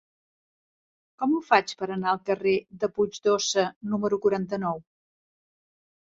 [1.23, 2.53] Com ho faig per anar al carrer
[2.83, 4.81] de Puig d'Óssa número quaranta-nou?